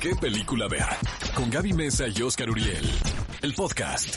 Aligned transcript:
qué 0.00 0.14
película 0.14 0.68
ver. 0.68 0.84
Con 1.34 1.50
Gaby 1.50 1.72
Mesa 1.72 2.04
y 2.08 2.22
Oscar 2.22 2.50
Uriel. 2.50 2.88
El 3.42 3.54
podcast. 3.54 4.14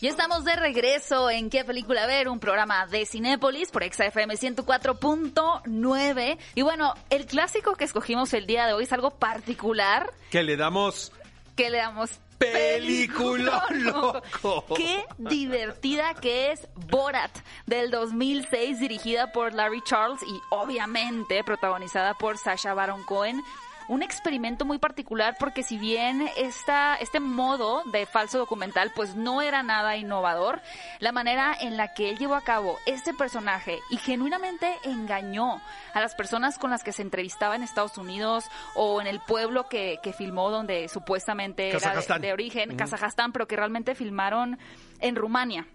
Ya 0.00 0.10
estamos 0.10 0.44
de 0.44 0.56
regreso 0.56 1.30
en 1.30 1.48
¿Qué 1.48 1.64
película 1.64 2.06
ver? 2.06 2.28
Un 2.28 2.38
programa 2.38 2.86
de 2.86 3.06
Cinépolis 3.06 3.70
por 3.70 3.82
XFM 3.82 4.34
104.9. 4.34 6.38
Y 6.54 6.62
bueno, 6.62 6.92
el 7.08 7.24
clásico 7.26 7.76
que 7.76 7.84
escogimos 7.84 8.34
el 8.34 8.46
día 8.46 8.66
de 8.66 8.74
hoy 8.74 8.84
es 8.84 8.92
algo 8.92 9.10
particular. 9.10 10.12
Que 10.30 10.42
le 10.42 10.56
damos 10.56 11.12
Que 11.56 11.70
le 11.70 11.78
damos 11.78 12.10
película 12.38 13.64
loco. 13.70 14.64
Qué 14.76 15.04
divertida 15.18 16.14
que 16.14 16.52
es 16.52 16.68
Borat 16.90 17.30
del 17.66 17.90
2006 17.90 18.80
dirigida 18.80 19.32
por 19.32 19.54
Larry 19.54 19.82
Charles 19.84 20.22
y 20.22 20.40
obviamente 20.50 21.42
protagonizada 21.44 22.14
por 22.14 22.38
Sasha 22.38 22.74
Baron 22.74 23.02
Cohen. 23.04 23.42
Un 23.88 24.02
experimento 24.02 24.64
muy 24.64 24.78
particular 24.78 25.36
porque 25.38 25.62
si 25.62 25.78
bien 25.78 26.28
esta, 26.36 26.96
este 26.96 27.20
modo 27.20 27.82
de 27.92 28.06
falso 28.06 28.38
documental 28.38 28.90
pues 28.94 29.14
no 29.14 29.42
era 29.42 29.62
nada 29.62 29.96
innovador, 29.96 30.60
la 30.98 31.12
manera 31.12 31.56
en 31.60 31.76
la 31.76 31.94
que 31.94 32.10
él 32.10 32.18
llevó 32.18 32.34
a 32.34 32.42
cabo 32.42 32.78
este 32.86 33.14
personaje 33.14 33.78
y 33.90 33.96
genuinamente 33.98 34.74
engañó 34.84 35.60
a 35.94 36.00
las 36.00 36.14
personas 36.14 36.58
con 36.58 36.70
las 36.70 36.82
que 36.82 36.92
se 36.92 37.02
entrevistaba 37.02 37.54
en 37.54 37.62
Estados 37.62 37.96
Unidos 37.96 38.44
o 38.74 39.00
en 39.00 39.06
el 39.06 39.20
pueblo 39.20 39.68
que, 39.68 39.98
que 40.02 40.12
filmó 40.12 40.50
donde 40.50 40.88
supuestamente 40.88 41.70
era 41.70 42.18
de, 42.18 42.32
origen, 42.32 42.76
Kazajstán, 42.76 43.32
pero 43.32 43.46
que 43.46 43.56
realmente 43.56 43.94
filmaron 43.94 44.58
en 45.00 45.16
Rumania. 45.16 45.66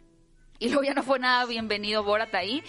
Y 0.59 0.67
luego 0.67 0.83
ya 0.83 0.93
no 0.93 1.03
fue 1.03 1.17
nada 1.17 1.45
bienvenido 1.45 2.03
Borat 2.03 2.33
ahí. 2.35 2.63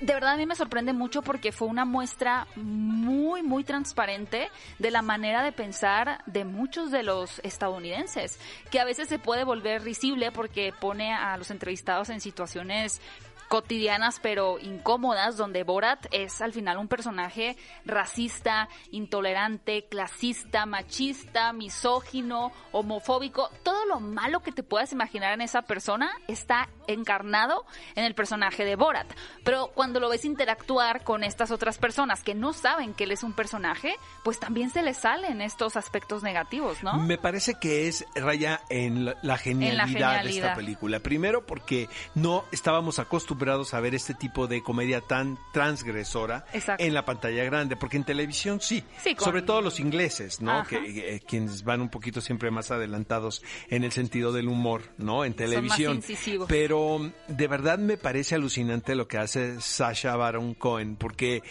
De 0.00 0.12
verdad 0.12 0.32
a 0.32 0.36
mí 0.36 0.44
me 0.44 0.56
sorprende 0.56 0.92
mucho 0.92 1.22
porque 1.22 1.52
fue 1.52 1.68
una 1.68 1.84
muestra 1.84 2.46
muy, 2.56 3.42
muy 3.42 3.64
transparente 3.64 4.50
de 4.78 4.90
la 4.90 5.02
manera 5.02 5.42
de 5.42 5.52
pensar 5.52 6.22
de 6.26 6.44
muchos 6.44 6.90
de 6.90 7.02
los 7.02 7.38
estadounidenses, 7.44 8.38
que 8.70 8.80
a 8.80 8.84
veces 8.84 9.08
se 9.08 9.18
puede 9.18 9.44
volver 9.44 9.82
risible 9.82 10.32
porque 10.32 10.72
pone 10.78 11.14
a 11.14 11.36
los 11.36 11.50
entrevistados 11.50 12.10
en 12.10 12.20
situaciones 12.20 13.00
cotidianas 13.48 14.20
pero 14.20 14.58
incómodas 14.58 15.36
donde 15.36 15.64
Borat 15.64 16.06
es 16.10 16.40
al 16.40 16.52
final 16.52 16.78
un 16.78 16.88
personaje 16.88 17.56
racista, 17.84 18.68
intolerante, 18.90 19.86
clasista, 19.88 20.66
machista, 20.66 21.52
misógino, 21.52 22.52
homofóbico, 22.72 23.50
todo 23.62 23.84
lo 23.86 24.00
malo 24.00 24.40
que 24.40 24.52
te 24.52 24.62
puedas 24.62 24.92
imaginar 24.92 25.32
en 25.32 25.40
esa 25.40 25.62
persona 25.62 26.10
está 26.28 26.68
encarnado 26.86 27.64
en 27.94 28.04
el 28.04 28.14
personaje 28.14 28.64
de 28.64 28.76
Borat. 28.76 29.06
Pero 29.44 29.72
cuando 29.74 30.00
lo 30.00 30.08
ves 30.08 30.24
interactuar 30.24 31.02
con 31.02 31.24
estas 31.24 31.50
otras 31.50 31.78
personas 31.78 32.22
que 32.22 32.34
no 32.34 32.52
saben 32.52 32.94
que 32.94 33.04
él 33.04 33.12
es 33.12 33.22
un 33.22 33.32
personaje, 33.32 33.96
pues 34.22 34.38
también 34.38 34.70
se 34.70 34.82
le 34.82 34.94
salen 34.94 35.40
estos 35.40 35.76
aspectos 35.76 36.22
negativos, 36.22 36.82
¿no? 36.82 36.98
Me 36.98 37.18
parece 37.18 37.54
que 37.54 37.88
es 37.88 38.04
raya 38.14 38.60
en 38.70 39.04
la, 39.04 39.16
la 39.22 39.38
genialidad, 39.38 39.86
de 39.86 39.92
genialidad. 39.92 40.28
esta 40.28 40.54
película. 40.54 41.00
Primero 41.00 41.44
porque 41.46 41.88
no 42.14 42.44
estábamos 42.52 42.98
acostumbrados 42.98 43.33
a 43.74 43.80
ver 43.80 43.94
este 43.94 44.14
tipo 44.14 44.46
de 44.46 44.62
comedia 44.62 45.00
tan 45.00 45.38
transgresora 45.52 46.44
Exacto. 46.52 46.82
en 46.84 46.94
la 46.94 47.04
pantalla 47.04 47.44
grande, 47.44 47.76
porque 47.76 47.96
en 47.96 48.04
televisión 48.04 48.60
sí, 48.60 48.82
Sí, 49.02 49.14
con- 49.14 49.24
sobre 49.24 49.42
todo 49.42 49.60
los 49.60 49.80
ingleses, 49.80 50.40
¿no? 50.40 50.64
Que 50.66 50.76
eh, 51.16 51.20
quienes 51.26 51.64
van 51.64 51.80
un 51.80 51.88
poquito 51.88 52.20
siempre 52.20 52.50
más 52.50 52.70
adelantados 52.70 53.42
en 53.68 53.84
el 53.84 53.92
sentido 53.92 54.32
del 54.32 54.48
humor, 54.48 54.82
¿no? 54.98 55.24
En 55.24 55.34
televisión. 55.34 56.00
Pero 56.48 57.10
de 57.28 57.48
verdad 57.48 57.78
me 57.78 57.96
parece 57.96 58.34
alucinante 58.34 58.94
lo 58.94 59.08
que 59.08 59.18
hace 59.18 59.60
Sasha 59.60 60.16
Baron 60.16 60.54
Cohen, 60.54 60.96
porque 60.96 61.42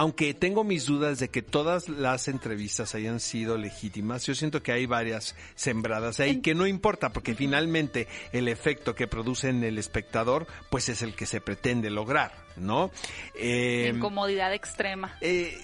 aunque 0.00 0.32
tengo 0.32 0.64
mis 0.64 0.86
dudas 0.86 1.18
de 1.18 1.28
que 1.28 1.42
todas 1.42 1.90
las 1.90 2.26
entrevistas 2.28 2.94
hayan 2.94 3.20
sido 3.20 3.58
legítimas, 3.58 4.24
yo 4.24 4.34
siento 4.34 4.62
que 4.62 4.72
hay 4.72 4.86
varias 4.86 5.36
sembradas 5.56 6.20
ahí, 6.20 6.40
que 6.40 6.54
no 6.54 6.66
importa, 6.66 7.10
porque 7.12 7.34
finalmente 7.34 8.08
el 8.32 8.48
efecto 8.48 8.94
que 8.94 9.06
produce 9.06 9.50
en 9.50 9.62
el 9.62 9.76
espectador, 9.76 10.46
pues 10.70 10.88
es 10.88 11.02
el 11.02 11.14
que 11.14 11.26
se 11.26 11.42
pretende 11.42 11.90
lograr, 11.90 12.32
¿no? 12.56 12.90
Eh, 13.34 13.92
Incomodidad 13.94 14.54
extrema. 14.54 15.18
eh, 15.20 15.54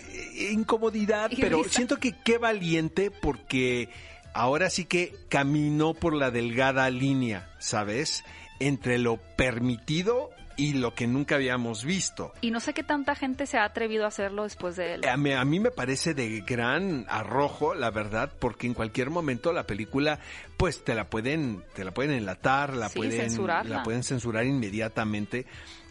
incomodidad, 0.53 1.31
Y 1.31 1.41
pero 1.41 1.63
risa. 1.63 1.75
siento 1.77 1.97
que 1.97 2.13
qué 2.23 2.37
valiente 2.37 3.11
porque 3.11 3.89
ahora 4.35 4.69
sí 4.69 4.85
que 4.85 5.15
caminó 5.31 5.95
por 5.95 6.13
la 6.13 6.31
delgada 6.31 6.91
línea, 6.91 7.51
¿sabes? 7.59 8.23
Entre 8.61 8.99
lo 8.99 9.17
permitido 9.17 10.29
y 10.57 10.75
lo 10.75 10.95
que 10.95 11.07
nunca 11.07 11.35
habíamos 11.37 11.85
visto. 11.85 12.33
Y 12.41 12.51
no 12.51 12.61
sé 12.61 12.73
qué 12.75 12.83
tanta 12.83 13.15
gente 13.15 13.47
se 13.47 13.59
ha 13.59 13.65
atrevido 13.65 14.05
a 14.05 14.09
hacerlo 14.09 14.45
después 14.45 14.77
de 14.77 14.95
él. 14.95 15.07
A 15.09 15.17
mí, 15.17 15.33
a 15.33 15.45
mí 15.45 15.61
me 15.61 15.71
parece 15.71 16.15
de 16.15 16.41
gran 16.41 17.05
arrojo, 17.09 17.75
la 17.75 17.91
verdad, 17.91 18.33
porque 18.39 18.67
en 18.67 18.75
cualquier 18.75 19.11
momento 19.11 19.53
la 19.53 19.67
película, 19.67 20.19
pues 20.57 20.83
te 20.85 20.95
la 20.95 21.09
pueden, 21.11 21.63
te 21.75 21.85
la 21.85 21.93
pueden 21.93 22.13
enlatar, 22.13 22.75
la 22.75 22.89
Sí, 22.89 22.99
pueden, 22.99 23.13
censurarla. 23.21 23.77
la 23.79 23.83
pueden 23.83 24.03
censurar 24.03 24.47
inmediatamente. 24.47 25.47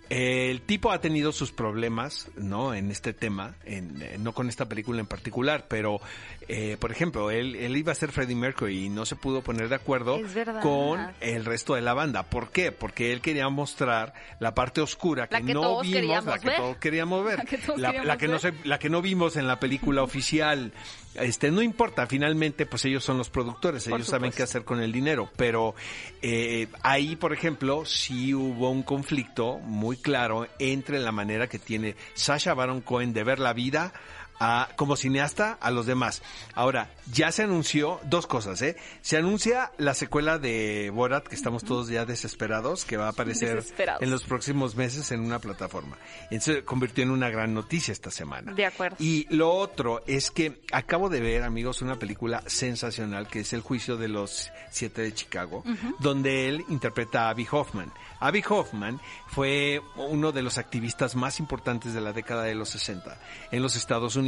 El 0.09 0.61
tipo 0.61 0.91
ha 0.91 1.01
tenido 1.01 1.31
sus 1.31 1.51
problemas, 1.51 2.27
¿no? 2.35 2.73
En 2.75 2.91
este 2.91 3.13
tema, 3.13 3.55
en, 3.65 4.01
eh, 4.01 4.17
no 4.19 4.33
con 4.33 4.49
esta 4.49 4.65
película 4.65 4.99
en 4.99 5.07
particular, 5.07 5.65
pero, 5.67 5.99
eh, 6.47 6.77
por 6.79 6.91
ejemplo, 6.91 7.31
él, 7.31 7.55
él 7.55 7.75
iba 7.75 7.91
a 7.91 7.95
ser 7.95 8.11
Freddie 8.11 8.35
Mercury 8.35 8.85
y 8.85 8.89
no 8.89 9.05
se 9.05 9.15
pudo 9.15 9.41
poner 9.41 9.67
de 9.67 9.75
acuerdo 9.75 10.19
con 10.61 10.99
el 11.21 11.43
resto 11.43 11.73
de 11.73 11.81
la 11.81 11.95
banda. 11.95 12.23
¿Por 12.23 12.51
qué? 12.51 12.71
Porque 12.71 13.13
él 13.13 13.21
quería 13.21 13.49
mostrar 13.49 14.13
la 14.39 14.53
parte 14.53 14.81
oscura 14.81 15.27
que, 15.27 15.41
no 15.41 15.81
vimos, 15.81 16.25
la 16.25 16.39
que 16.39 16.47
ver. 16.47 16.57
todos 16.57 16.77
queríamos 16.77 17.25
ver, 17.25 17.37
La 17.39 17.45
que 17.45 17.57
todos 17.57 17.79
la, 17.79 17.87
queríamos 17.87 18.07
la 18.07 18.17
que 18.17 18.27
no 18.27 18.39
se 18.39 18.53
la 18.63 18.79
que 18.79 18.89
no 18.89 19.01
vimos 19.01 19.37
en 19.37 19.47
la 19.47 19.59
película 19.59 20.03
oficial, 20.03 20.71
este 21.15 21.49
no 21.49 21.61
importa, 21.61 22.05
finalmente 22.07 22.65
pues 22.65 22.85
ellos 22.85 23.03
son 23.03 23.17
los 23.17 23.29
productores, 23.29 23.85
Por 23.85 23.99
ellos 23.99 24.07
saben 24.07 24.31
qué 24.31 24.43
hacer 24.43 24.63
con 24.63 24.81
el 24.81 24.91
dinero, 24.91 25.29
pero 25.35 25.75
eh, 26.21 26.67
ahí 26.83 27.15
por 27.15 27.33
ejemplo 27.33 27.85
sí 27.85 28.33
hubo 28.33 28.69
un 28.69 28.83
conflicto 28.83 29.59
muy 29.59 29.94
claro 29.97 30.47
entre 30.59 30.99
la 30.99 31.11
manera 31.11 31.47
que 31.47 31.59
tiene 31.59 31.95
Sasha 32.13 32.53
Baron 32.53 32.81
Cohen 32.81 33.13
de 33.13 33.23
ver 33.23 33.39
la 33.39 33.53
vida 33.53 33.93
a- 34.39 34.69
como 34.75 34.95
cineasta 34.95 35.57
a 35.61 35.71
los 35.71 35.85
demás. 35.85 36.21
Ahora, 36.53 36.89
ya 37.11 37.31
se 37.31 37.43
anunció 37.43 37.99
dos 38.05 38.27
cosas, 38.27 38.61
¿eh? 38.61 38.75
Se 39.01 39.17
anuncia 39.17 39.71
la 39.77 39.93
secuela 39.93 40.39
de 40.39 40.91
Borat, 40.93 41.27
que 41.27 41.35
estamos 41.35 41.63
todos 41.63 41.87
ya 41.87 42.05
desesperados, 42.05 42.83
que 42.85 42.97
va 42.97 43.05
a 43.07 43.09
aparecer 43.09 43.63
en 44.01 44.09
los 44.11 44.23
próximos 44.23 44.75
meses 44.75 45.11
en 45.11 45.21
una 45.21 45.39
plataforma. 45.39 45.97
Y 46.31 46.39
se 46.39 46.63
convirtió 46.63 47.03
en 47.03 47.11
una 47.11 47.29
gran 47.29 47.53
noticia 47.53 47.91
esta 47.91 48.11
semana. 48.11 48.53
De 48.53 48.65
acuerdo. 48.65 48.97
Y 48.99 49.27
lo 49.33 49.51
otro 49.53 50.03
es 50.07 50.31
que 50.31 50.61
acabo 50.71 51.09
de 51.09 51.21
ver, 51.21 51.43
amigos, 51.43 51.81
una 51.81 51.97
película 51.97 52.43
sensacional 52.47 53.27
que 53.27 53.41
es 53.41 53.53
El 53.53 53.61
juicio 53.61 53.97
de 53.97 54.07
los 54.07 54.51
siete 54.71 55.01
de 55.03 55.13
Chicago, 55.13 55.63
donde 55.99 56.49
él 56.49 56.65
interpreta 56.69 57.27
a 57.27 57.29
Abby 57.29 57.47
Hoffman. 57.51 57.91
Abby 58.19 58.43
Hoffman 58.49 58.99
fue 59.27 59.81
uno 59.95 60.31
de 60.31 60.41
los 60.41 60.57
activistas 60.57 61.15
más 61.15 61.39
importantes 61.39 61.93
de 61.93 62.01
la 62.01 62.11
década 62.13 62.43
de 62.43 62.55
los 62.55 62.69
60 62.69 63.17
en 63.51 63.61
los 63.61 63.75
Estados 63.75 64.15
Unidos 64.15 64.24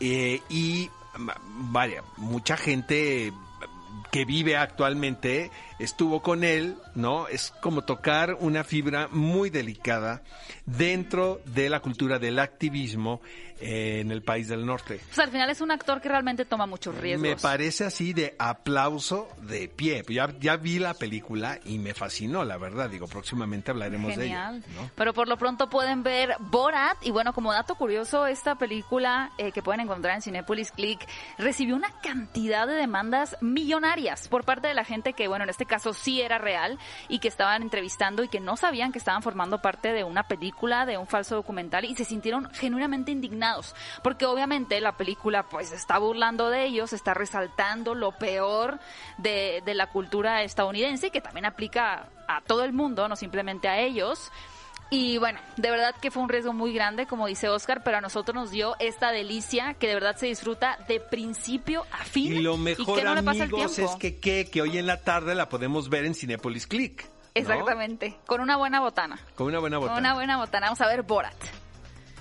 eh, 0.00 0.40
y 0.48 0.90
vaya, 1.72 2.02
mucha 2.16 2.56
gente 2.56 3.32
que 4.10 4.24
vive 4.24 4.56
actualmente 4.56 5.50
estuvo 5.78 6.22
con 6.22 6.44
él, 6.44 6.76
¿no? 6.94 7.28
Es 7.28 7.52
como 7.60 7.82
tocar 7.82 8.36
una 8.40 8.64
fibra 8.64 9.08
muy 9.10 9.50
delicada 9.50 10.22
dentro 10.64 11.40
de 11.44 11.68
la 11.68 11.80
cultura 11.80 12.18
del 12.18 12.38
activismo 12.38 13.20
en 13.58 14.10
el 14.10 14.22
país 14.22 14.48
del 14.48 14.66
norte. 14.66 15.00
Pues 15.06 15.18
al 15.18 15.30
final 15.30 15.48
es 15.48 15.62
un 15.62 15.70
actor 15.70 16.00
que 16.00 16.08
realmente 16.08 16.44
toma 16.44 16.66
muchos 16.66 16.94
riesgos. 16.94 17.22
Me 17.22 17.36
parece 17.36 17.84
así 17.84 18.12
de 18.12 18.34
aplauso 18.38 19.28
de 19.42 19.68
pie. 19.68 20.04
Ya, 20.08 20.30
ya 20.38 20.56
vi 20.56 20.78
la 20.78 20.92
película 20.92 21.58
y 21.64 21.78
me 21.78 21.94
fascinó, 21.94 22.44
la 22.44 22.58
verdad. 22.58 22.90
Digo, 22.90 23.06
próximamente 23.06 23.70
hablaremos 23.70 24.12
Genial. 24.14 24.60
de 24.60 24.68
ella. 24.68 24.80
¿no? 24.80 24.90
Pero 24.94 25.14
por 25.14 25.28
lo 25.28 25.38
pronto 25.38 25.70
pueden 25.70 26.02
ver 26.02 26.36
Borat. 26.38 26.98
Y 27.02 27.10
bueno, 27.10 27.32
como 27.32 27.52
dato 27.52 27.76
curioso, 27.76 28.26
esta 28.26 28.56
película 28.56 29.32
eh, 29.38 29.52
que 29.52 29.62
pueden 29.62 29.80
encontrar 29.80 30.16
en 30.16 30.22
Cinepolis 30.22 30.70
Click 30.72 31.00
recibió 31.38 31.76
una 31.76 31.98
cantidad 32.00 32.66
de 32.66 32.74
demandas 32.74 33.36
millonarias 33.40 33.85
por 34.28 34.44
parte 34.44 34.68
de 34.68 34.74
la 34.74 34.84
gente 34.84 35.12
que, 35.12 35.28
bueno, 35.28 35.44
en 35.44 35.50
este 35.50 35.64
caso 35.64 35.92
sí 35.92 36.20
era 36.20 36.38
real 36.38 36.78
y 37.08 37.18
que 37.18 37.28
estaban 37.28 37.62
entrevistando 37.62 38.22
y 38.22 38.28
que 38.28 38.40
no 38.40 38.56
sabían 38.56 38.92
que 38.92 38.98
estaban 38.98 39.22
formando 39.22 39.62
parte 39.62 39.92
de 39.92 40.04
una 40.04 40.24
película, 40.24 40.86
de 40.86 40.98
un 40.98 41.06
falso 41.06 41.34
documental 41.34 41.84
y 41.84 41.94
se 41.94 42.04
sintieron 42.04 42.50
genuinamente 42.52 43.10
indignados. 43.10 43.74
Porque 44.02 44.26
obviamente 44.26 44.80
la 44.80 44.96
película 44.96 45.44
pues 45.44 45.72
está 45.72 45.98
burlando 45.98 46.50
de 46.50 46.64
ellos, 46.64 46.92
está 46.92 47.14
resaltando 47.14 47.94
lo 47.94 48.12
peor 48.12 48.80
de, 49.18 49.62
de 49.64 49.74
la 49.74 49.88
cultura 49.88 50.42
estadounidense 50.42 51.10
que 51.10 51.20
también 51.20 51.46
aplica 51.46 52.08
a 52.28 52.40
todo 52.40 52.64
el 52.64 52.72
mundo, 52.72 53.08
no 53.08 53.16
simplemente 53.16 53.68
a 53.68 53.78
ellos. 53.78 54.30
Y 54.90 55.18
bueno, 55.18 55.40
de 55.56 55.70
verdad 55.70 55.94
que 56.00 56.10
fue 56.12 56.22
un 56.22 56.28
riesgo 56.28 56.52
muy 56.52 56.72
grande, 56.72 57.06
como 57.06 57.26
dice 57.26 57.48
Oscar, 57.48 57.82
pero 57.84 57.96
a 57.96 58.00
nosotros 58.00 58.34
nos 58.34 58.50
dio 58.52 58.76
esta 58.78 59.10
delicia 59.10 59.74
que 59.74 59.88
de 59.88 59.94
verdad 59.94 60.16
se 60.16 60.26
disfruta 60.26 60.78
de 60.88 61.00
principio 61.00 61.84
a 61.90 62.04
fin. 62.04 62.32
Y 62.34 62.38
lo 62.40 62.54
que 62.54 62.58
mejor, 62.62 63.02
no 63.02 63.14
le 63.16 63.22
pasa 63.24 63.44
el 63.44 63.50
amigos, 63.52 63.74
tiempo. 63.74 63.92
es 63.92 63.98
que, 63.98 64.18
que, 64.18 64.48
que 64.50 64.62
hoy 64.62 64.78
en 64.78 64.86
la 64.86 65.00
tarde 65.02 65.34
la 65.34 65.48
podemos 65.48 65.88
ver 65.88 66.04
en 66.04 66.14
Cinepolis 66.14 66.66
Click. 66.68 67.04
¿no? 67.04 67.10
Exactamente, 67.34 68.16
con 68.26 68.40
una 68.40 68.56
buena 68.56 68.80
botana. 68.80 69.18
Con 69.34 69.48
una 69.48 69.58
buena 69.58 69.76
Con 69.78 69.88
botana. 69.88 69.98
una 70.00 70.14
buena 70.14 70.36
botana. 70.38 70.66
Vamos 70.66 70.80
a 70.80 70.86
ver 70.86 71.02
Borat. 71.02 71.34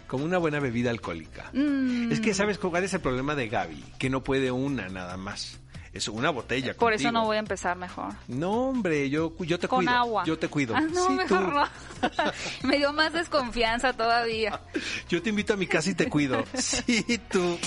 Como 0.08 0.26
una 0.26 0.38
buena 0.38 0.60
bebida 0.60 0.90
alcohólica. 0.90 1.50
Mm. 1.54 2.12
Es 2.12 2.20
que, 2.20 2.34
¿sabes 2.34 2.58
cuál 2.60 2.84
es 2.84 2.94
el 2.94 3.00
problema 3.02 3.34
de 3.36 3.48
Gaby? 3.48 3.84
Que 3.98 4.10
no 4.10 4.24
puede 4.24 4.52
una 4.52 4.88
nada 4.90 5.18
más. 5.18 5.60
Es 5.96 6.10
una 6.10 6.30
botella. 6.30 6.76
Por 6.76 6.92
eso 6.94 7.10
no 7.12 7.24
voy 7.26 7.38
a 7.38 7.40
empezar 7.40 7.78
mejor. 7.78 8.14
No, 8.28 8.52
hombre, 8.70 9.10
yo, 9.10 9.34
yo 9.40 9.58
te 9.58 9.70
Con 9.70 9.80
cuido. 9.86 9.92
agua. 9.94 10.24
Yo 10.26 10.38
te 10.38 10.50
cuido. 10.50 10.76
Ah, 10.76 10.82
no, 10.82 11.08
Sí, 11.08 11.14
mejor 11.14 11.46
tú. 11.46 11.52
no. 11.52 12.30
Me 12.70 12.78
dio 12.78 12.92
más 12.92 13.14
desconfianza 13.14 13.94
todavía. 13.94 14.60
Yo 15.10 15.22
te 15.24 15.30
invito 15.30 15.54
a 15.54 15.56
mi 15.58 15.68
casa 15.68 15.90
y 15.90 15.96
te 15.96 16.10
cuido. 16.10 16.44
Sí, 16.56 17.04
tú. 17.32 17.58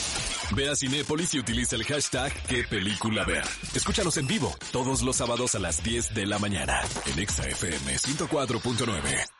Ve 0.54 0.68
a 0.68 0.76
Cinépolis 0.76 1.32
y 1.34 1.38
utiliza 1.38 1.76
el 1.76 1.84
hashtag 1.84 2.32
qué 2.46 2.64
película 2.64 3.24
ver. 3.24 3.44
Escúchanos 3.74 4.16
en 4.18 4.26
vivo 4.26 4.54
todos 4.72 5.00
los 5.02 5.16
sábados 5.16 5.54
a 5.54 5.58
las 5.58 5.82
10 5.82 6.14
de 6.14 6.26
la 6.26 6.38
mañana 6.38 6.80
en 7.06 7.18
Exa 7.18 7.48
FM 7.48 7.94
104.9. 7.96 9.37